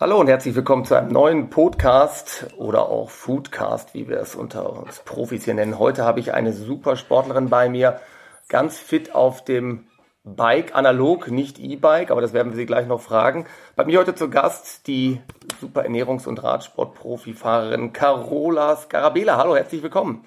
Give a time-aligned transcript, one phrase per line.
[0.00, 4.72] Hallo und herzlich willkommen zu einem neuen Podcast oder auch Foodcast, wie wir es unter
[4.72, 5.76] uns Profis hier nennen.
[5.76, 8.00] Heute habe ich eine super Sportlerin bei mir,
[8.48, 9.88] ganz fit auf dem
[10.22, 13.46] Bike, analog, nicht E-Bike, aber das werden wir Sie gleich noch fragen.
[13.74, 15.20] Bei mir heute zu Gast die
[15.60, 19.36] super Ernährungs- und Radsport-Profifahrerin Carola Scarabela.
[19.36, 20.24] Hallo, herzlich willkommen.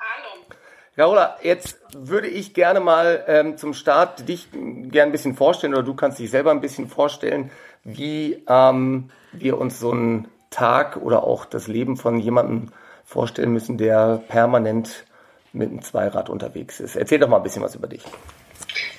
[0.00, 0.46] Hallo.
[0.96, 5.82] Carola, jetzt würde ich gerne mal ähm, zum Start dich gerne ein bisschen vorstellen oder
[5.82, 7.50] du kannst dich selber ein bisschen vorstellen,
[7.86, 12.72] wie ähm, wir uns so einen Tag oder auch das Leben von jemandem
[13.04, 15.06] vorstellen müssen, der permanent
[15.52, 16.96] mit einem Zweirad unterwegs ist.
[16.96, 18.02] Erzähl doch mal ein bisschen was über dich.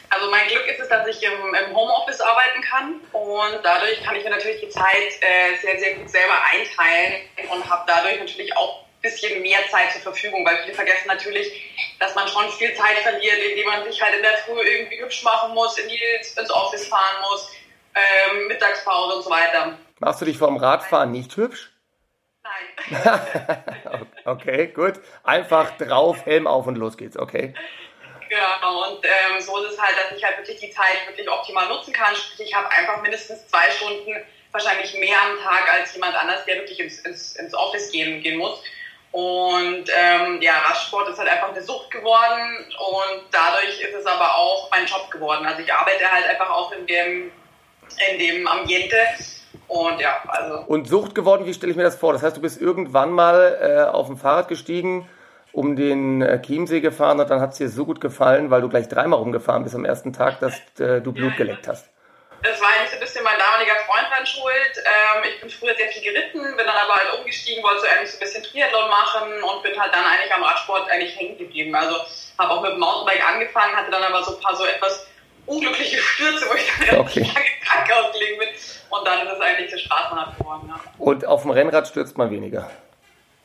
[0.09, 4.16] Also mein Glück ist es, dass ich im, im Homeoffice arbeiten kann und dadurch kann
[4.16, 8.56] ich mir natürlich die Zeit äh, sehr, sehr gut selber einteilen und habe dadurch natürlich
[8.56, 11.52] auch ein bisschen mehr Zeit zur Verfügung, weil viele vergessen natürlich,
[12.00, 15.23] dass man schon viel Zeit verliert, indem man sich halt in der Früh irgendwie hübsch
[15.23, 16.00] machen muss, in die,
[16.40, 17.52] ins Office fahren muss,
[17.98, 19.78] ähm, Mittagspause und so weiter.
[20.00, 21.72] Machst du dich vom Radfahren nicht hübsch?
[22.44, 23.28] Nein.
[24.26, 24.94] okay, gut.
[25.23, 27.53] Einfach drauf, Helm auf und los geht's, okay.
[28.30, 31.68] Genau, und ähm, so ist es halt, dass ich halt wirklich die Zeit wirklich optimal
[31.70, 32.16] nutzen kann.
[32.16, 34.16] Sprich, ich habe einfach mindestens zwei Stunden,
[34.52, 38.38] wahrscheinlich mehr am Tag als jemand anders, der wirklich ins, ins, ins Office gehen, gehen
[38.38, 38.62] muss.
[39.12, 44.36] Und ähm, ja, Radsport ist halt einfach eine Sucht geworden und dadurch ist es aber
[44.36, 45.45] auch mein Job geworden.
[45.45, 47.31] Also ich arbeite halt einfach auch in dem,
[48.12, 48.98] in dem Ambiente
[49.68, 50.60] und ja, also.
[50.68, 52.14] Und Sucht geworden, wie stelle ich mir das vor?
[52.14, 55.10] Das heißt, du bist irgendwann mal äh, auf dem Fahrrad gestiegen,
[55.52, 58.70] um den äh, Chiemsee gefahren und dann hat es dir so gut gefallen, weil du
[58.70, 61.90] gleich dreimal rumgefahren bist am ersten Tag, dass äh, du Blut geleckt hast.
[62.44, 64.74] Das war eigentlich so ein bisschen mein damaliger Freund dran schuld.
[64.78, 68.12] Ähm, ich bin früher sehr viel geritten, bin dann aber halt umgestiegen, wollte so eigentlich
[68.12, 71.74] so ein bisschen Triathlon machen und bin halt dann eigentlich am Radsport eigentlich hängen geblieben.
[71.74, 71.98] Also
[72.38, 75.08] habe auch mit dem Mountainbike angefangen, hatte dann aber so ein paar so etwas
[75.48, 77.22] unglückliche Stürze, wo ich dann Okay.
[77.22, 78.48] lange krank ausgelegen bin.
[78.90, 80.70] Und dann ist es eigentlich der Straßenrad geworden.
[80.70, 80.80] Ja.
[81.00, 82.70] Und auf dem Rennrad stürzt man weniger.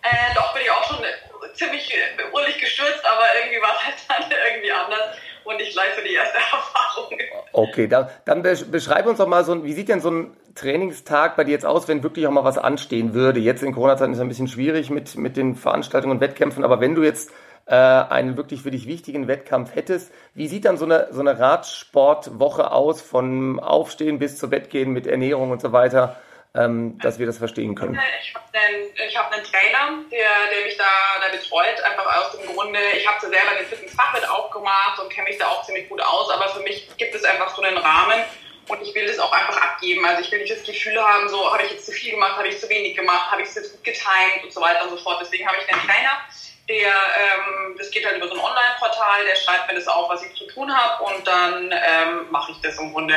[0.03, 1.98] Äh, doch bin ich auch schon äh, ziemlich äh,
[2.33, 6.14] urlich gestürzt, aber irgendwie war es halt dann irgendwie anders und ich gleich so die
[6.14, 7.18] erste Erfahrung.
[7.52, 11.36] Okay, da, dann besch- beschreib uns doch mal so, wie sieht denn so ein Trainingstag
[11.36, 13.40] bei dir jetzt aus, wenn wirklich auch mal was anstehen würde?
[13.40, 16.80] Jetzt in Corona-Zeiten ist es ein bisschen schwierig mit, mit den Veranstaltungen und Wettkämpfen, aber
[16.80, 17.30] wenn du jetzt
[17.72, 21.38] äh, einen wirklich für dich wichtigen Wettkampf hättest, wie sieht dann so eine, so eine
[21.38, 26.20] Radsportwoche aus, von Aufstehen bis zu Bett gehen mit Ernährung und so weiter,
[26.55, 27.98] ähm, dass wir das verstehen können?
[28.20, 30.84] Ich habe einen, hab einen Trainer, der, der mich da,
[31.22, 35.39] da betreut, einfach aus dem Grunde, ich habe selber den Fitnessfachwirt aufgemacht und kenne mich
[35.39, 38.20] da auch ziemlich gut aus, aber für mich gibt es einfach so einen Rahmen
[38.68, 40.04] und ich will das auch einfach abgeben.
[40.04, 42.48] Also ich will nicht das Gefühl haben, so habe ich jetzt zu viel gemacht, habe
[42.48, 44.98] ich zu wenig gemacht, habe ich es jetzt gut getimt und so weiter und so
[44.98, 45.22] fort.
[45.22, 46.20] Deswegen habe ich einen Trainer,
[46.68, 50.23] der, ähm, das geht halt über so ein Online-Portal, der schreibt mir das auf, was
[50.23, 53.17] ich zu tun habe und dann ähm, mache ich das im Grunde.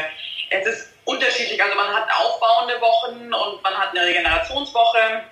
[0.50, 5.24] Es ist unterschiedlich, also man hat aufbauende Wochen und man hat eine Regenerationswoche,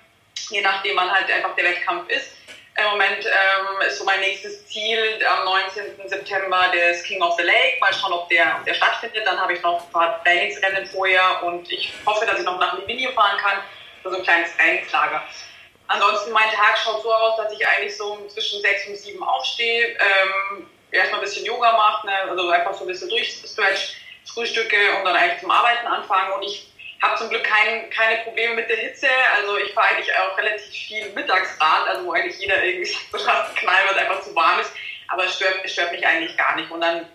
[0.49, 2.31] je nachdem man halt einfach der Wettkampf ist.
[2.75, 6.09] Im Moment ähm, ist so mein nächstes Ziel am 19.
[6.09, 7.77] September des King of the Lake.
[7.79, 9.27] Mal schauen, ob der, ob der stattfindet.
[9.27, 12.75] Dann habe ich noch ein paar Trainingsrennen vorher und ich hoffe, dass ich noch nach
[12.79, 13.59] Livigno fahren kann
[14.09, 15.23] so ein kleines Trainingslager.
[15.93, 19.89] Ansonsten mein Tag schaut so aus, dass ich eigentlich so zwischen sechs und sieben aufstehe,
[19.89, 22.13] ähm, erstmal ein bisschen Yoga mache, ne?
[22.29, 26.33] also einfach so ein bisschen durchstretch, frühstücke und dann eigentlich zum Arbeiten anfange.
[26.33, 26.67] Und ich
[26.99, 29.07] habe zum Glück kein, keine Probleme mit der Hitze.
[29.35, 33.55] Also ich fahre eigentlich auch relativ viel Mittagsrad, also wo eigentlich jeder irgendwie sagt, so
[33.55, 34.71] knallen, weil es einfach zu warm ist.
[35.09, 36.71] Aber es stört, es stört mich eigentlich gar nicht.
[36.71, 37.07] Und dann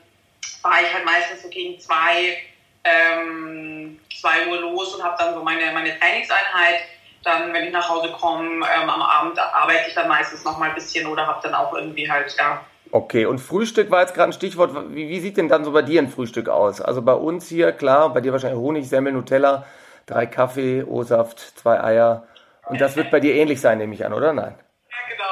[0.62, 2.44] fahre ich halt meistens so gegen zwei,
[2.84, 6.82] ähm, zwei Uhr los und habe dann so meine, meine Trainingseinheit.
[7.24, 10.68] Dann, wenn ich nach Hause komme, ähm, am Abend arbeite ich dann meistens noch mal
[10.70, 14.30] ein bisschen oder habe dann auch irgendwie halt, ja, Okay, und Frühstück war jetzt gerade
[14.30, 14.70] ein Stichwort.
[14.94, 16.80] Wie, wie sieht denn dann so bei dir ein Frühstück aus?
[16.80, 19.66] Also bei uns hier, klar, bei dir wahrscheinlich Honig, Semmel, Nutella,
[20.06, 22.26] drei Kaffee, O-Saft, zwei Eier.
[22.66, 24.54] Und das wird bei dir ähnlich sein, nehme ich an, oder nein?
[24.90, 25.24] Ja, genau.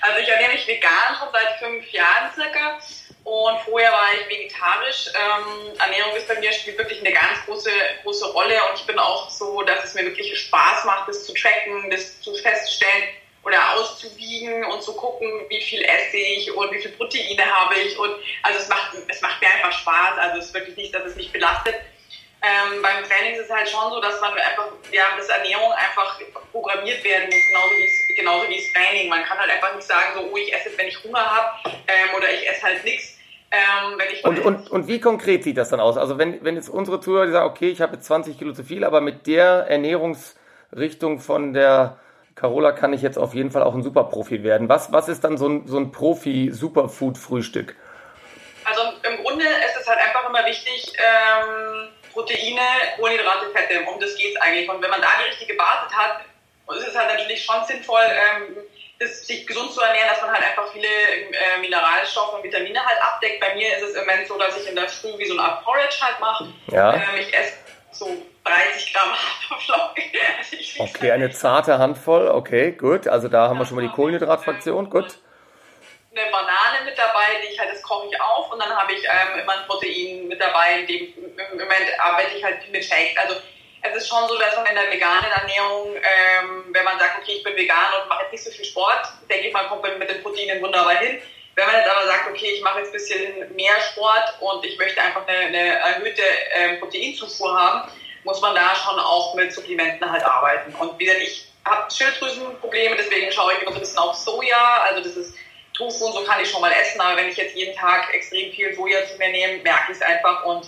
[0.00, 2.78] Also ich ernähre mich vegan schon seit fünf Jahren circa.
[3.28, 5.10] Und vorher war ich vegetarisch.
[5.14, 7.70] Ähm, Ernährung ist bei mir spielt wirklich eine ganz große,
[8.02, 8.54] große Rolle.
[8.70, 12.18] Und ich bin auch so, dass es mir wirklich Spaß macht, das zu tracken, das
[12.22, 13.08] zu feststellen
[13.42, 17.98] oder auszuwiegen und zu gucken, wie viel esse ich und wie viel Proteine habe ich.
[17.98, 18.14] Und
[18.44, 20.18] also es macht, es macht mir einfach Spaß.
[20.18, 21.74] Also es ist wirklich nicht, dass es mich belastet.
[22.40, 26.18] Ähm, beim Training ist es halt schon so, dass man einfach, ja, dass Ernährung einfach
[26.50, 29.08] programmiert werden muss, genauso wie es, genauso wie das Training.
[29.10, 32.14] Man kann halt einfach nicht sagen, so, oh, ich esse wenn ich Hunger habe, ähm,
[32.16, 33.07] oder ich esse halt nichts.
[33.50, 35.96] Ähm, Und, und, und wie konkret sieht das dann aus?
[35.96, 38.84] Also wenn, wenn jetzt unsere Zuhörer sagen, okay, ich habe jetzt 20 Kilo zu viel,
[38.84, 41.98] aber mit der Ernährungsrichtung von der
[42.34, 44.68] Carola kann ich jetzt auf jeden Fall auch ein Superprofi werden.
[44.68, 47.74] Was, was ist dann so ein, so ein Profi-Superfood-Frühstück?
[48.64, 52.60] Also im Grunde ist es halt einfach immer wichtig, ähm, Proteine,
[52.96, 53.80] Kohlenhydrate, Fette.
[53.90, 54.68] Um das geht es eigentlich.
[54.68, 56.20] Und wenn man da die richtige Basis hat,
[56.76, 58.56] ist es halt natürlich schon sinnvoll, ähm,
[58.98, 63.00] das, sich gesund zu ernähren, dass man halt einfach viele äh, Mineralstoffe und Vitamine halt
[63.00, 63.40] abdeckt.
[63.40, 65.42] Bei mir ist es im Moment so, dass ich in der Früh wie so eine
[65.42, 66.48] Art Porridge halt mache.
[66.72, 66.94] Ja.
[66.94, 67.54] Ähm, ich esse
[67.92, 68.06] so
[68.44, 70.04] 30 Gramm Haferflocken.
[70.80, 73.06] Also okay, eine zarte Handvoll, okay, gut.
[73.08, 75.18] Also da haben wir schon mal die Kohlenhydratfraktion, gut.
[76.12, 79.04] Eine Banane mit dabei, die ich halt, das koche ich auf und dann habe ich
[79.04, 83.16] ähm, immer ein Protein mit dabei, in dem im Moment arbeite ich halt mit Shakes.
[83.16, 83.40] Also
[83.82, 87.36] es ist schon so, dass man in der veganen Ernährung, ähm, wenn man sagt, okay,
[87.36, 89.98] ich bin vegan und mache jetzt nicht so viel Sport, denke ich mal, kommt man
[89.98, 91.20] mit den Proteinen wunderbar hin.
[91.54, 94.78] Wenn man jetzt aber sagt, okay, ich mache jetzt ein bisschen mehr Sport und ich
[94.78, 96.22] möchte einfach eine, eine erhöhte
[96.54, 97.90] ähm, Proteinzufuhr haben,
[98.24, 100.74] muss man da schon auch mit Supplementen halt arbeiten.
[100.76, 104.82] Und wie gesagt, ich habe Schilddrüsenprobleme, deswegen schaue ich immer so ein bisschen auf Soja,
[104.82, 105.34] also das ist
[105.74, 108.52] Tofu und so kann ich schon mal essen, aber wenn ich jetzt jeden Tag extrem
[108.52, 110.66] viel Soja zu mir nehme, merke ich es einfach und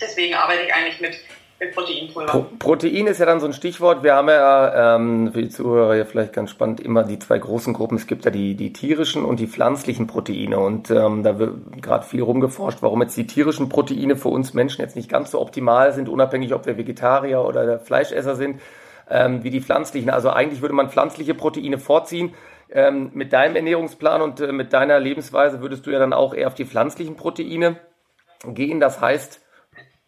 [0.00, 1.18] deswegen arbeite ich eigentlich mit
[1.58, 2.30] Proteinpulver.
[2.30, 4.02] Pro Protein ist ja dann so ein Stichwort.
[4.02, 7.72] Wir haben ja ähm, für die Zuhörer ja vielleicht ganz spannend immer die zwei großen
[7.72, 7.96] Gruppen.
[7.96, 10.58] Es gibt ja die, die tierischen und die pflanzlichen Proteine.
[10.58, 14.82] Und ähm, da wird gerade viel rumgeforscht, warum jetzt die tierischen Proteine für uns Menschen
[14.82, 18.60] jetzt nicht ganz so optimal sind, unabhängig ob wir Vegetarier oder Fleischesser sind,
[19.08, 20.10] ähm, wie die pflanzlichen.
[20.10, 22.34] Also eigentlich würde man pflanzliche Proteine vorziehen.
[22.68, 26.48] Ähm, mit deinem Ernährungsplan und äh, mit deiner Lebensweise würdest du ja dann auch eher
[26.48, 27.76] auf die pflanzlichen Proteine
[28.44, 28.80] gehen.
[28.80, 29.40] Das heißt,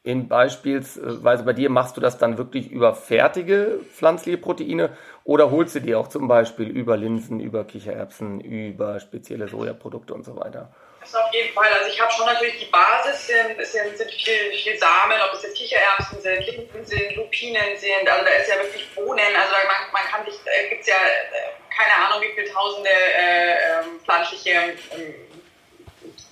[0.08, 5.74] in beispielsweise bei dir machst du das dann wirklich über fertige pflanzliche Proteine oder holst
[5.74, 10.72] du dir auch zum Beispiel über Linsen, über Kichererbsen, über spezielle Sojaprodukte und so weiter?
[11.02, 11.70] Das auf jeden Fall.
[11.74, 15.42] Also ich habe schon natürlich die Basis, sind, sind, sind viel, viel Samen, ob es
[15.42, 19.92] jetzt Kichererbsen sind, Linsen sind, Lupinen sind, also da ist ja wirklich Bohnen, also man,
[19.92, 24.00] man kann sich, da gibt es ja äh, keine Ahnung wie viele tausende äh, ähm,
[24.02, 25.12] pflanzliche äh,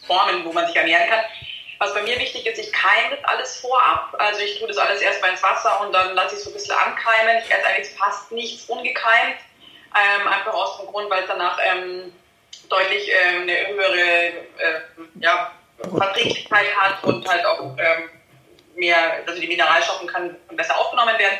[0.07, 1.25] Formen, wo man sich ernähren kann.
[1.79, 4.15] Was bei mir wichtig ist, ich keime das alles vorab.
[4.19, 6.55] Also ich tue das alles erstmal ins Wasser und dann lasse ich es so ein
[6.55, 7.43] bisschen ankeimen.
[7.45, 9.37] Ich esse eigentlich fast nichts ungekeimt.
[9.95, 12.13] Ähm, einfach aus dem Grund, weil es danach ähm,
[12.69, 14.81] deutlich ähm, eine höhere äh,
[15.21, 15.53] ja,
[15.97, 18.11] Verträglichkeit hat und halt auch ähm,
[18.75, 21.39] mehr, also die Mineralstoffe kann besser aufgenommen werden.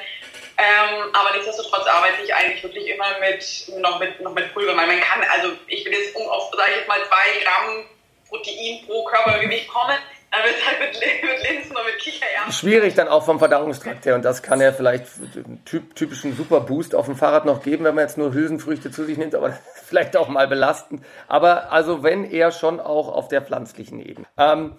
[0.59, 3.45] Ähm, aber nichtsdestotrotz arbeite ich eigentlich wirklich immer mit
[3.79, 6.71] noch mit noch mit Pulver, weil man kann, also ich will jetzt um auf, sage
[6.71, 7.85] ich jetzt mal, zwei Gramm
[8.29, 9.99] Protein pro Körpergewicht kommen.
[10.31, 12.53] Wird es halt mit, mit Linsen und mit Kichererbsen.
[12.53, 14.15] Schwierig dann auch vom Verdauungstrakt her.
[14.15, 15.07] Und das kann ja vielleicht
[15.65, 19.17] typ, typischen Superboost auf dem Fahrrad noch geben, wenn man jetzt nur Hülsenfrüchte zu sich
[19.17, 21.03] nimmt, aber vielleicht auch mal belastend.
[21.27, 24.27] Aber also wenn eher schon auch auf der pflanzlichen Ebene.
[24.37, 24.75] Ähm,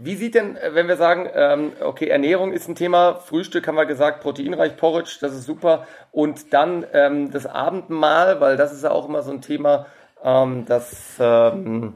[0.00, 3.86] wie sieht denn, wenn wir sagen, ähm, okay, Ernährung ist ein Thema, Frühstück haben wir
[3.86, 5.86] gesagt, proteinreich Porridge, das ist super.
[6.12, 9.86] Und dann ähm, das Abendmahl, weil das ist ja auch immer so ein Thema,
[10.22, 11.94] ähm, das ähm,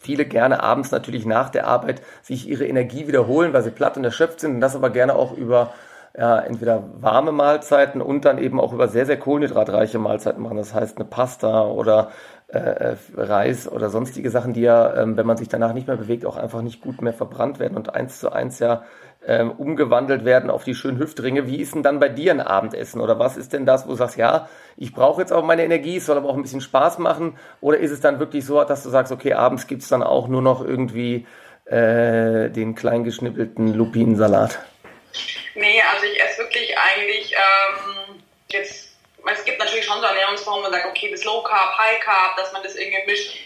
[0.00, 4.04] viele gerne abends natürlich nach der Arbeit sich ihre Energie wiederholen, weil sie platt und
[4.04, 5.74] erschöpft sind und das aber gerne auch über
[6.18, 10.56] ja, entweder warme Mahlzeiten und dann eben auch über sehr, sehr kohlenhydratreiche Mahlzeiten machen.
[10.56, 12.10] Das heißt eine Pasta oder
[12.48, 16.26] äh, Reis oder sonstige Sachen, die ja, ähm, wenn man sich danach nicht mehr bewegt,
[16.26, 18.82] auch einfach nicht gut mehr verbrannt werden und eins zu eins ja
[19.30, 21.46] ähm, umgewandelt werden auf die schönen Hüftringe.
[21.46, 23.00] Wie ist denn dann bei dir ein Abendessen?
[23.00, 25.98] Oder was ist denn das, wo du sagst, ja, ich brauche jetzt auch meine Energie,
[25.98, 27.38] es soll aber auch ein bisschen Spaß machen?
[27.60, 30.42] Oder ist es dann wirklich so, dass du sagst, okay, abends gibt's dann auch nur
[30.42, 31.28] noch irgendwie
[31.66, 34.58] äh, den kleingeschnippelten Lupinensalat?
[35.54, 38.96] Nee, also ich esse wirklich eigentlich ähm, jetzt,
[39.32, 42.36] es gibt natürlich schon so Ernährungsformen, wo man sagt, okay, das Low Carb, High Carb,
[42.36, 43.36] dass man das irgendwie mischt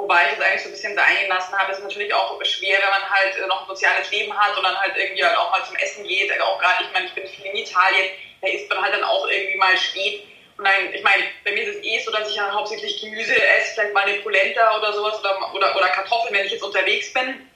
[0.00, 1.72] Wobei ich das eigentlich so ein bisschen sein gelassen habe.
[1.72, 4.64] Es ist natürlich auch schwer, wenn man halt äh, noch ein soziales Leben hat und
[4.64, 6.32] dann halt irgendwie halt auch mal zum Essen geht.
[6.40, 9.28] Auch gerade, ich meine, ich bin viel in Italien, da isst man halt dann auch
[9.28, 10.24] irgendwie mal spät.
[10.56, 13.34] Und dann, ich meine, bei mir ist es eh so, dass ich ja hauptsächlich Gemüse
[13.34, 17.12] esse, vielleicht mal eine Polenta oder sowas oder, oder, oder Kartoffeln, wenn ich jetzt unterwegs
[17.12, 17.50] bin.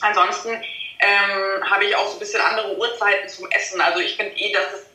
[0.00, 0.62] Ansonsten
[1.00, 3.80] ähm, habe ich auch so ein bisschen andere Uhrzeiten zum Essen.
[3.80, 4.86] Also ich finde eh, dass es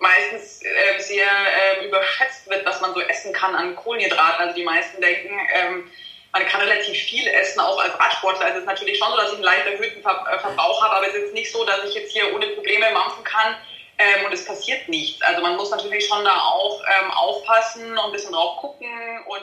[0.00, 4.40] meistens äh, sehr äh, überschätzt wird, was man so essen kann an Kohlenhydraten.
[4.40, 5.90] Also die meisten denken, ähm,
[6.32, 8.46] man kann relativ viel essen, auch als Radsportler.
[8.46, 11.08] Also es ist natürlich schon so, dass ich einen leicht erhöhten äh, Verbrauch habe, aber
[11.08, 13.54] es ist nicht so, dass ich jetzt hier ohne Probleme mampfen kann
[13.98, 15.22] ähm, und es passiert nichts.
[15.22, 18.88] Also man muss natürlich schon da auch ähm, aufpassen und ein bisschen drauf gucken
[19.26, 19.42] und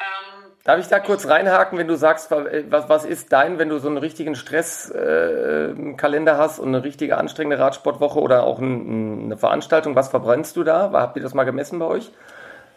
[0.00, 3.68] ähm, Darf ich da kurz reinhaken, wenn du sagst, äh, was, was ist dein, wenn
[3.68, 9.24] du so einen richtigen Stresskalender äh, hast und eine richtige anstrengende Radsportwoche oder auch ein,
[9.24, 10.90] eine Veranstaltung, was verbrennst du da?
[10.92, 12.10] Habt ihr das mal gemessen bei euch?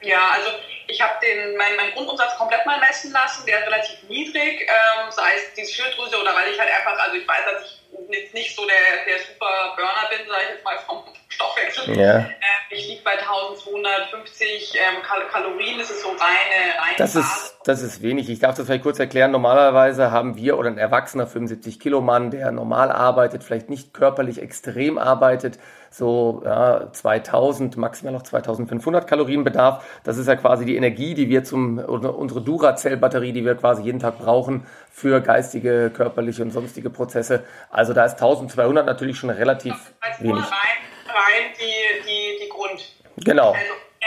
[0.02, 0.50] Ja, also
[0.88, 5.12] ich habe den meinen mein Grundumsatz komplett mal messen lassen, der ist relativ niedrig, ähm,
[5.12, 8.34] sei es die Schilddrüse oder weil ich halt einfach, also ich weiß, dass ich jetzt
[8.34, 11.98] nicht so der, der super Burner bin, sage ich jetzt mal vom Stoffwechsel.
[11.98, 12.20] Ja.
[12.20, 12.34] Äh,
[12.70, 17.82] ich liege bei 1200 250 ähm, Kalorien, das ist so reine, reine das ist, das
[17.82, 18.30] ist wenig.
[18.30, 19.32] Ich darf das vielleicht kurz erklären.
[19.32, 24.42] Normalerweise haben wir oder ein erwachsener 75 Kilo Mann, der normal arbeitet, vielleicht nicht körperlich
[24.42, 25.60] extrem arbeitet,
[25.94, 29.86] so ja, 2000, maximal noch 2500 Kalorien Bedarf.
[30.04, 34.00] Das ist ja quasi die Energie, die wir zum, unsere Duracell-Batterie, die wir quasi jeden
[34.00, 37.44] Tag brauchen für geistige, körperliche und sonstige Prozesse.
[37.70, 40.44] Also da ist 1200 natürlich schon relativ also wenig.
[40.44, 42.96] Rein, rein die, die, die Grund.
[43.18, 43.52] Genau.
[43.52, 44.06] Also, äh,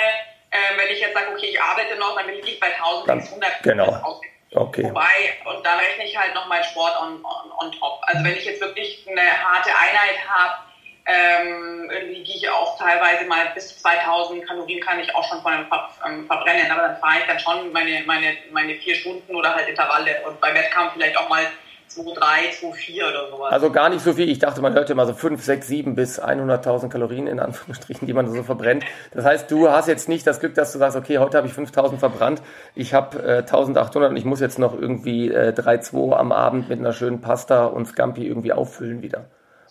[0.51, 3.63] äh, wenn ich jetzt sage, okay, ich arbeite noch, dann bin ich bei 1600.
[3.63, 4.19] Genau.
[4.53, 4.85] Okay.
[4.85, 5.05] Wobei,
[5.45, 8.01] und dann rechne ich halt noch meinen Sport on, on, on top.
[8.07, 10.66] Also wenn ich jetzt wirklich eine harte Einheit habe,
[11.07, 15.53] ähm, irgendwie gehe ich auch teilweise mal bis 2000 Kalorien kann ich auch schon von
[15.53, 19.35] einem Ver ähm, verbrennen, aber dann fahre ich dann schon meine, meine, meine vier Stunden
[19.35, 21.47] oder halt Intervalle und beim Wettkampf vielleicht auch mal
[21.89, 23.53] 2, 3, 2, 4 oder sowas.
[23.53, 24.29] Also gar nicht so viel.
[24.29, 28.13] Ich dachte, man hört immer so 5, 6, 7 bis 100.000 Kalorien in Anführungsstrichen, die
[28.13, 28.85] man so verbrennt.
[29.13, 31.55] Das heißt, du hast jetzt nicht das Glück, dass du sagst, okay, heute habe ich
[31.55, 32.43] 5.000 verbrannt,
[32.75, 36.69] ich habe äh, 1.800 und ich muss jetzt noch irgendwie äh, 3, 2 am Abend
[36.69, 39.27] mit einer schönen Pasta und Scampi irgendwie auffüllen wieder.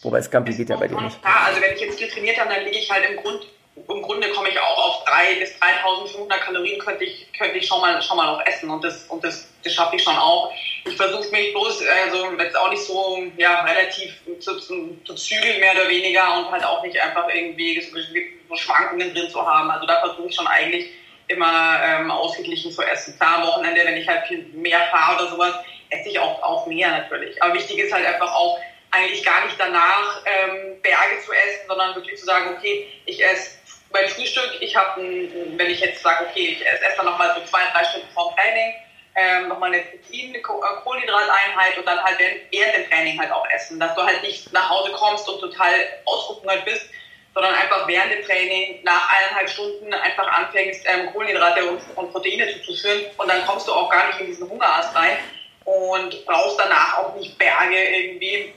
[0.05, 1.17] Wobei Scampi geht ja bei dir nicht.
[1.23, 4.01] Ja, also wenn ich jetzt viel trainiert habe, dann liege ich halt im Grund, im
[4.03, 7.99] Grunde komme ich auch auf 3 bis 3.500 Kalorien könnte ich, könnte ich schon mal,
[8.03, 10.53] schon mal noch essen und das, und das, das schaffe ich schon auch.
[10.85, 15.59] Ich versuche mich bloß, also jetzt auch nicht so, ja, relativ zu, zu, zu zügeln
[15.59, 19.71] mehr oder weniger und halt auch nicht einfach irgendwie so, so Schwankungen drin zu haben.
[19.71, 20.91] Also da versuche ich schon eigentlich
[21.29, 23.17] immer ähm, ausgeglichen zu essen.
[23.17, 25.55] Klar, am Wochenende, wenn ich halt viel mehr fahre oder sowas,
[25.89, 27.41] esse ich auch, auch mehr natürlich.
[27.41, 28.59] Aber wichtig ist halt einfach auch,
[28.95, 33.57] eigentlich gar nicht danach ähm, Berge zu essen, sondern wirklich zu sagen, okay, ich esse
[33.91, 37.61] mein Frühstück, ich habe, wenn ich jetzt sage, okay, ich esse dann nochmal so zwei,
[37.71, 38.73] drei Stunden vorm Training,
[39.15, 42.17] ähm, nochmal eine Protein, eine äh, Kohlenhydrateinheit und dann halt
[42.51, 45.73] während dem Training halt auch essen, dass du halt nicht nach Hause kommst und total
[46.03, 46.89] ausgehungert bist,
[47.33, 52.51] sondern einfach während dem Training nach eineinhalb Stunden einfach anfängst, ähm, Kohlenhydrate und, und Proteine
[52.53, 55.17] zuzuführen und dann kommst du auch gar nicht in diesen Hungerast rein
[55.63, 58.53] und brauchst danach auch nicht Berge irgendwie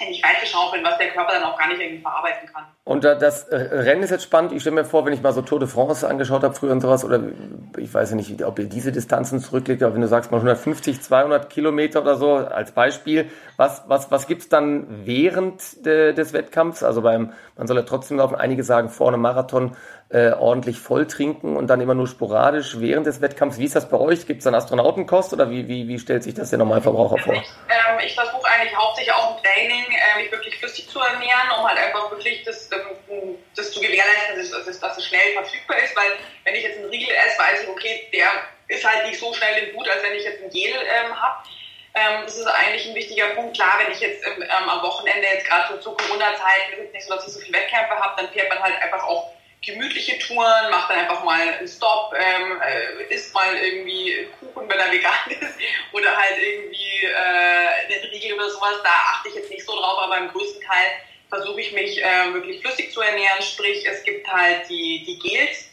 [0.00, 2.64] nicht reinzuschaufeln, was der Körper dann auch gar nicht irgendwie verarbeiten kann.
[2.84, 4.52] Und das äh, Rennen ist jetzt spannend.
[4.52, 6.80] Ich stelle mir vor, wenn ich mal so Tour de France angeschaut habe früher und
[6.80, 7.20] sowas, oder
[7.76, 11.02] ich weiß ja nicht, ob ihr diese Distanzen zurücklegt, aber wenn du sagst mal 150,
[11.02, 16.82] 200 Kilometer oder so als Beispiel, was, was, was gibt's dann während de, des Wettkampfs?
[16.82, 19.76] Also beim, man soll ja trotzdem laufen, einige sagen vor einem Marathon
[20.10, 23.58] äh, ordentlich voll trinken und dann immer nur sporadisch während des Wettkampfs.
[23.58, 24.26] Wie ist das bei euch?
[24.26, 27.34] Gibt es dann Astronautenkost oder wie, wie, wie stellt sich das der Normalverbraucher vor?
[27.34, 31.50] Ich, ähm, ich versuche eigentlich hauptsächlich auch im Training äh, mich wirklich flüssig zu ernähren,
[31.58, 35.76] um halt einfach wirklich das, ähm, das zu gewährleisten, dass es, dass es schnell verfügbar
[35.84, 36.12] ist, weil
[36.44, 38.28] wenn ich jetzt einen Riegel esse, weiß ich, okay, der
[38.68, 41.44] ist halt nicht so schnell im Blut, als wenn ich jetzt ein Gel ähm, habe.
[41.94, 43.56] Ähm, das ist eigentlich ein wichtiger Punkt.
[43.56, 47.26] Klar, wenn ich jetzt ähm, am Wochenende, jetzt gerade so zur Corona-Zeit, nicht so, dass
[47.26, 49.32] ich so viele Wettkämpfe habe, dann fährt man halt einfach auch
[49.64, 54.78] gemütliche Touren, macht dann einfach mal einen Stop, ähm, äh, isst mal irgendwie Kuchen, wenn
[54.78, 55.58] er vegan ist,
[55.92, 58.76] oder halt irgendwie äh, einen Riegel oder sowas.
[58.82, 60.86] Da achte ich jetzt nicht so drauf, aber im größten Teil
[61.28, 63.42] versuche ich mich äh, wirklich flüssig zu ernähren.
[63.42, 65.70] Sprich, es gibt halt die, die Gels.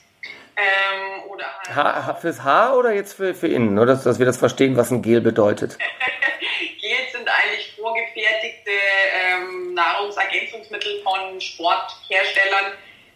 [0.58, 3.74] Ähm, oder halt ha fürs Haar oder jetzt für, für innen?
[3.74, 5.78] Nur, dass, dass wir das verstehen, was ein Gel bedeutet.
[6.82, 12.74] Gels sind eigentlich vorgefertigte ähm, Nahrungsergänzungsmittel von Sportherstellern,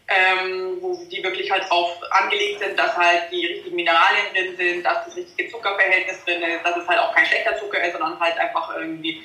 [0.09, 4.83] ähm, wo die wirklich halt drauf angelegt sind, dass halt die richtigen Mineralien drin sind,
[4.83, 8.19] dass das richtige Zuckerverhältnis drin ist, dass es halt auch kein schlechter Zucker ist, sondern
[8.19, 9.21] halt einfach irgendwie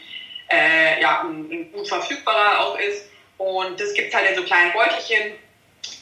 [0.51, 3.09] äh, ja, ein, ein, gut verfügbarer auch ist.
[3.39, 5.33] Und das gibt es halt in so kleinen Beutelchen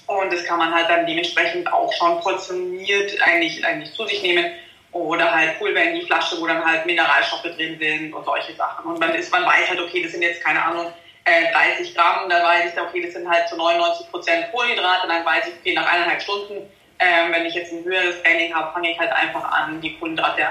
[0.07, 4.53] und das kann man halt dann dementsprechend auch schon portioniert eigentlich, eigentlich zu sich nehmen
[4.91, 8.85] oder halt Pulver in die Flasche, wo dann halt Mineralstoffe drin sind und solche Sachen.
[8.85, 10.93] Und dann ist man weiß halt, okay, das sind jetzt keine Ahnung,
[11.25, 15.25] 30 äh, Gramm, dann weiß ich, okay, das sind halt zu 99 Prozent Kohlenhydrate, dann
[15.25, 16.55] weiß ich, okay, nach eineinhalb Stunden,
[16.99, 20.43] ähm, wenn ich jetzt ein höheres Training habe, fange ich halt einfach an, die Kohlenhydrate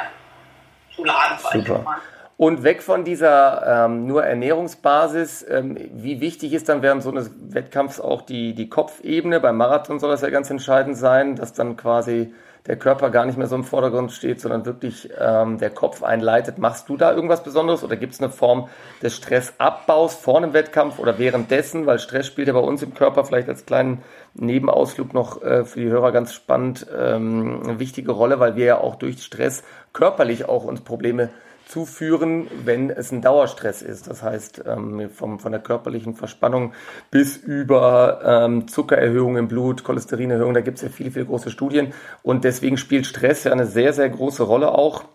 [0.95, 1.37] zu laden.
[1.39, 2.01] Super.
[2.37, 7.29] Und weg von dieser ähm, nur Ernährungsbasis, ähm, wie wichtig ist dann während so eines
[7.53, 9.39] Wettkampfs auch die, die Kopfebene?
[9.39, 12.33] Beim Marathon soll das ja ganz entscheidend sein, dass dann quasi
[12.67, 16.57] der Körper gar nicht mehr so im Vordergrund steht, sondern wirklich ähm, der Kopf einleitet.
[16.59, 18.69] Machst du da irgendwas Besonderes oder gibt es eine Form
[19.01, 21.85] des Stressabbaus vor einem Wettkampf oder währenddessen?
[21.85, 24.03] Weil Stress spielt ja bei uns im Körper vielleicht als kleinen
[24.35, 28.77] Nebenausflug noch äh, für die Hörer ganz spannend ähm, eine wichtige Rolle, weil wir ja
[28.77, 29.63] auch durch Stress
[29.93, 31.29] körperlich auch uns Probleme
[31.65, 34.07] zuführen, wenn es ein Dauerstress ist.
[34.07, 36.73] Das heißt, ähm, vom, von der körperlichen Verspannung
[37.09, 41.93] bis über ähm, Zuckererhöhung im Blut, Cholesterinerhöhung, da gibt es ja viele, viele große Studien.
[42.23, 45.05] Und deswegen spielt Stress ja eine sehr, sehr große Rolle auch.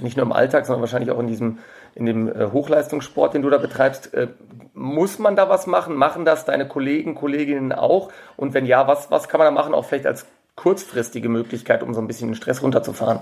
[0.00, 1.58] Nicht nur im Alltag, sondern wahrscheinlich auch in diesem,
[1.94, 4.14] in dem äh, Hochleistungssport, den du da betreibst.
[4.14, 4.28] Äh,
[4.74, 5.96] muss man da was machen?
[5.96, 8.12] Machen das deine Kollegen, Kolleginnen auch?
[8.36, 9.74] Und wenn ja, was, was kann man da machen?
[9.74, 13.20] Auch vielleicht als kurzfristige Möglichkeit, um so ein bisschen den Stress runterzufahren?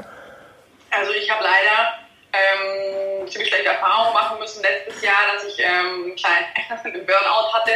[0.91, 1.86] Also ich habe leider
[3.37, 7.73] ziemlich schlechte Erfahrungen machen müssen letztes Jahr, dass ich ähm, einen kleinen Burnout hatte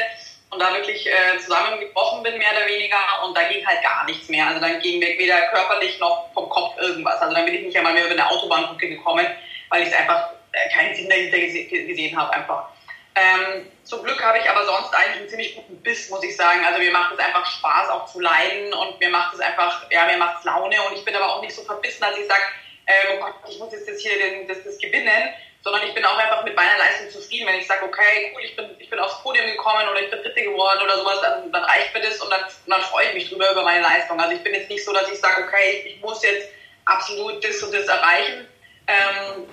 [0.51, 2.97] und da wirklich äh, zusammengebrochen bin, mehr oder weniger.
[3.25, 4.47] Und da ging halt gar nichts mehr.
[4.47, 7.21] Also dann ging weder körperlich noch vom Kopf irgendwas.
[7.21, 9.27] Also dann bin ich nicht einmal mehr über eine Autobahnbrücke gekommen,
[9.69, 12.69] weil ich einfach äh, keinen Sinn dahinter gesehen habe einfach.
[13.15, 16.65] Ähm, zum Glück habe ich aber sonst eigentlich einen ziemlich guten Biss, muss ich sagen.
[16.65, 20.07] Also mir macht es einfach Spaß, auch zu leiden und mir macht es einfach, ja,
[20.07, 22.43] mir macht es Laune und ich bin aber auch nicht so verbissen, dass ich sage,
[22.87, 26.05] äh, oh Gott, ich muss jetzt, jetzt hier den, das, das gewinnen, sondern ich bin
[26.05, 27.47] auch einfach mit meiner Leistung zufrieden.
[27.47, 30.23] Wenn ich sage, okay, cool, ich bin, ich bin aufs Podium gekommen oder ich bin
[30.23, 33.29] Dritte geworden oder sowas, dann, dann reicht mir das und dann, dann freue ich mich
[33.29, 34.19] drüber über meine Leistung.
[34.19, 36.49] Also ich bin jetzt nicht so, dass ich sage, okay, ich muss jetzt
[36.87, 38.49] absolut das und das erreichen.
[38.87, 39.47] Ähm,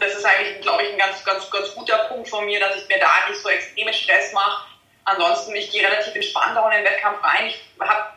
[0.00, 2.88] das ist eigentlich, glaube ich, ein ganz, ganz, ganz guter Punkt von mir, dass ich
[2.88, 4.68] mir da nicht so extreme Stress mache.
[5.04, 7.46] Ansonsten, ich gehe relativ entspannt auch in den Wettkampf rein.
[7.46, 8.12] Ich habe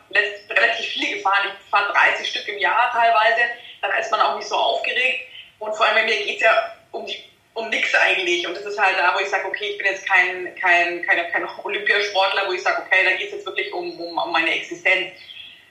[0.50, 1.48] relativ viele gefahren.
[1.48, 3.40] Ich fahre 30 Stück im Jahr teilweise.
[3.80, 5.28] Dann ist man auch nicht so aufgeregt.
[5.58, 7.16] Und vor allem bei mir geht es ja um, die,
[7.54, 8.46] um nichts eigentlich.
[8.46, 11.30] Und das ist halt da, wo ich sage, okay, ich bin jetzt kein, kein, kein,
[11.30, 14.54] kein Olympiasportler, wo ich sage, okay, da geht es jetzt wirklich um, um, um meine
[14.54, 15.12] Existenz.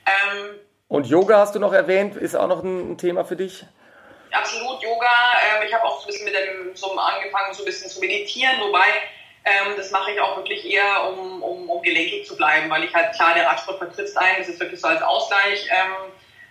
[0.05, 3.63] Ähm, und Yoga hast du noch erwähnt, ist auch noch ein Thema für dich?
[4.31, 5.07] Absolut, Yoga.
[5.07, 7.99] Ähm, ich habe auch so ein bisschen mit dem, so angefangen, so ein bisschen zu
[7.99, 8.87] meditieren, wobei
[9.43, 12.93] ähm, das mache ich auch wirklich eher, um, um, um gelenkig zu bleiben, weil ich
[12.93, 15.67] halt klar, der Radsport vertritt ein, das ist wirklich so als Ausgleich.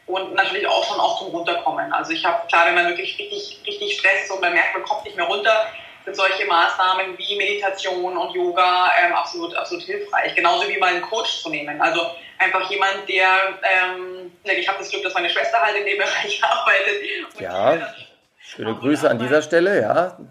[0.07, 1.93] Und natürlich auch schon auch zum Runterkommen.
[1.93, 4.83] Also ich habe, klar, wenn man wirklich richtig, richtig Stress ist und man merkt, man
[4.85, 5.73] kommt nicht mehr runter,
[6.05, 10.35] sind solche Maßnahmen wie Meditation und Yoga ähm, absolut, absolut hilfreich.
[10.35, 11.81] Genauso wie mal einen Coach zu nehmen.
[11.81, 12.01] Also
[12.39, 16.43] einfach jemand, der, ähm, ich habe das Glück, dass meine Schwester halt in dem Bereich
[16.43, 17.03] arbeitet.
[17.39, 17.95] ja.
[18.43, 20.19] Schöne Grüße an dieser Stelle, ja.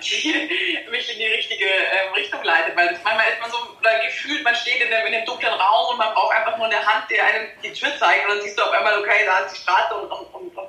[0.00, 3.58] Die mich in die richtige ähm, Richtung leitet, weil das manchmal ist man so
[4.06, 6.84] gefühlt, man steht in, dem, in dem dunklen Raum und man braucht einfach nur eine
[6.84, 9.56] Hand, die einem die Tür zeigt und dann siehst du auf einmal, okay, da ist
[9.56, 10.68] die Straße und, und, und, und,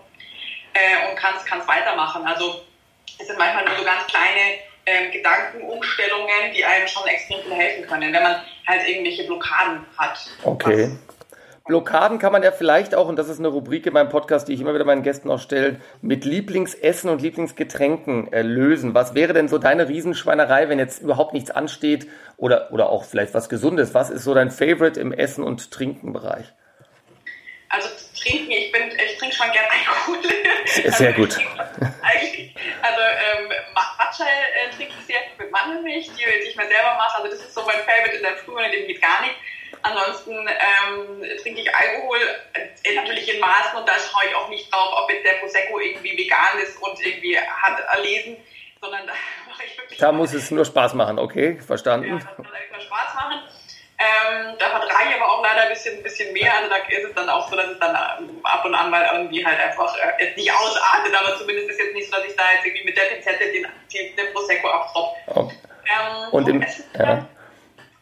[0.74, 2.26] äh, und kannst, kannst weitermachen.
[2.26, 2.66] Also
[3.20, 7.88] es sind manchmal nur so ganz kleine ähm, Gedankenumstellungen, die einem schon extrem viel helfen
[7.88, 10.20] können, wenn man halt irgendwelche Blockaden hat.
[10.44, 10.92] Okay.
[11.08, 11.17] Was,
[11.68, 14.54] Blockaden kann man ja vielleicht auch, und das ist eine Rubrik in meinem Podcast, die
[14.54, 18.94] ich immer wieder meinen Gästen auch stelle, mit Lieblingsessen und Lieblingsgetränken äh, lösen.
[18.94, 23.34] Was wäre denn so deine Riesenschweinerei, wenn jetzt überhaupt nichts ansteht oder, oder auch vielleicht
[23.34, 23.94] was Gesundes?
[23.94, 26.46] Was ist so dein Favorite im Essen- und Trinkenbereich?
[27.70, 30.18] Also trinken, ich, bin, ich trinke schon gerne Alkohol.
[30.66, 31.38] Sehr, sehr gut.
[31.38, 33.51] also ähm,
[33.98, 37.24] Matcha äh, trinke ich sehr mit Mandelmilch, die, die ich mir selber mache.
[37.24, 39.36] Also das ist so mein Favorite in der Früh und in dem geht gar nicht.
[39.82, 42.18] Ansonsten ähm, trinke ich Alkohol
[42.53, 45.80] äh, natürlich in Maßen und da schaue ich auch nicht drauf, ob jetzt der Prosecco
[45.80, 48.38] irgendwie vegan ist und irgendwie hat erlesen,
[48.82, 49.14] sondern da
[49.50, 50.00] mache ich wirklich.
[50.00, 52.10] Da muss es nur Spaß machen, okay, verstanden.
[52.10, 53.42] Ja, das muss nur Spaß machen.
[54.00, 56.53] Ähm, da vertrage ich aber auch leider ein bisschen, ein bisschen mehr.
[56.56, 59.10] Also da ist es dann auch so, dass es dann ähm, ab und an mal
[59.12, 62.25] irgendwie halt einfach äh, jetzt nicht ausartet, aber zumindest ist es jetzt nicht so, dass
[62.25, 63.66] ich da jetzt irgendwie mit der Pinzette den,
[64.16, 65.16] den Prosecco abtropfe.
[65.25, 65.56] Okay.
[65.86, 67.27] Ähm, und im, Essen, ja.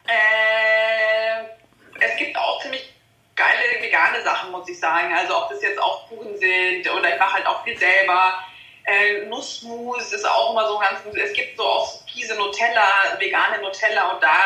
[0.06, 1.55] äh,
[2.00, 2.92] es gibt auch ziemlich
[3.36, 5.14] geile vegane Sachen, muss ich sagen.
[5.14, 8.42] Also ob das jetzt auch Kuchen sind oder ich mache halt auch viel selber.
[8.84, 11.16] Äh, Nussmus ist auch immer so ganz gut.
[11.16, 14.38] Es gibt so auch Piese Nutella, vegane Nutella und da,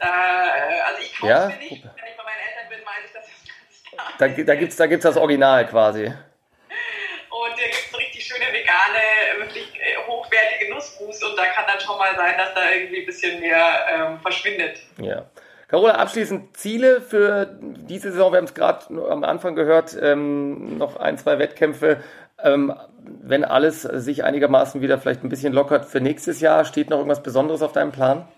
[0.00, 1.46] äh, also ich kaufe ja?
[1.46, 1.70] mir nicht.
[1.70, 4.12] Wenn ich bei meinen Eltern bin, weiß ich das jetzt ganz klar.
[4.18, 6.06] Da, da gibt es da gibt's das Original quasi.
[6.06, 11.64] Und da gibt es so richtig schöne vegane, wirklich äh, hochwertige Nussmus und da kann
[11.66, 14.80] dann schon mal sein, dass da irgendwie ein bisschen mehr ähm, verschwindet.
[14.98, 15.26] Ja.
[15.68, 18.32] Carola, abschließend Ziele für diese Saison.
[18.32, 22.02] Wir haben es gerade am Anfang gehört, ähm, noch ein, zwei Wettkämpfe.
[22.42, 26.98] Ähm, wenn alles sich einigermaßen wieder vielleicht ein bisschen lockert für nächstes Jahr, steht noch
[26.98, 28.28] irgendwas Besonderes auf deinem Plan?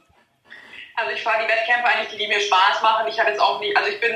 [0.97, 3.07] Also ich fahre die Wettkämpfe eigentlich, die mir Spaß machen.
[3.09, 4.11] Ich habe jetzt auch nicht, also ich bin,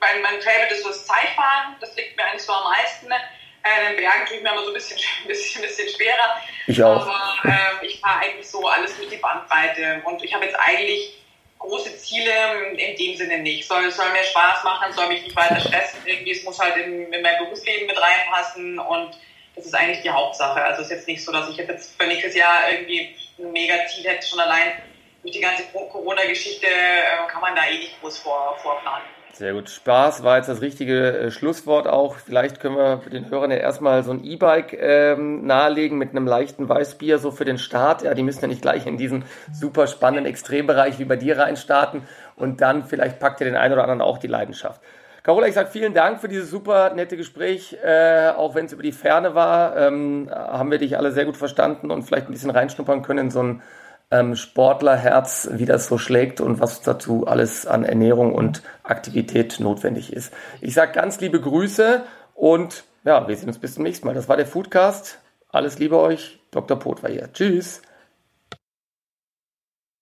[0.00, 3.06] mein, mein Favorite ist so das Zeitfahren, das liegt mir eigentlich so am meisten.
[3.08, 6.40] Äh, den Bergen tue ich mir immer so ein bisschen, ein bisschen, ein bisschen schwerer.
[6.66, 7.06] Ich auch.
[7.06, 10.02] Aber äh, ich fahre eigentlich so alles mit die Bandbreite.
[10.04, 11.22] Und ich habe jetzt eigentlich
[11.66, 12.30] große Ziele
[12.76, 13.66] in dem Sinne nicht.
[13.66, 16.00] Soll, soll mir Spaß machen, soll mich nicht weiter stressen.
[16.04, 19.18] Irgendwie, es muss halt in, in mein Berufsleben mit reinpassen und
[19.54, 20.62] das ist eigentlich die Hauptsache.
[20.62, 23.74] Also es ist jetzt nicht so, dass ich jetzt für nächstes Jahr irgendwie ein mega
[23.86, 24.82] Ziel hätte, schon allein
[25.22, 29.15] durch die ganze Corona-Geschichte äh, kann man da eh nicht groß vor, vorplanen.
[29.36, 29.68] Sehr gut.
[29.68, 32.16] Spaß war jetzt das richtige äh, Schlusswort auch.
[32.16, 36.70] Vielleicht können wir den Hörern ja erstmal so ein E-Bike ähm, nahelegen mit einem leichten
[36.70, 38.00] Weißbier, so für den Start.
[38.00, 42.00] Ja, die müssen ja nicht gleich in diesen super spannenden Extrembereich wie bei dir reinstarten.
[42.36, 44.80] Und dann vielleicht packt ihr den einen oder anderen auch die Leidenschaft.
[45.22, 47.76] Carola, ich sage vielen Dank für dieses super nette Gespräch.
[47.84, 51.36] Äh, auch wenn es über die Ferne war, ähm, haben wir dich alle sehr gut
[51.36, 53.62] verstanden und vielleicht ein bisschen reinschnuppern können in so ein
[54.10, 60.12] ähm, Sportlerherz, wie das so schlägt und was dazu alles an Ernährung und Aktivität notwendig
[60.12, 60.32] ist.
[60.60, 64.14] Ich sage ganz liebe Grüße und ja, wir sehen uns bis zum nächsten Mal.
[64.14, 65.18] Das war der Foodcast.
[65.48, 66.40] Alles Liebe euch.
[66.50, 66.78] Dr.
[66.78, 67.32] Pot war hier.
[67.32, 67.82] Tschüss.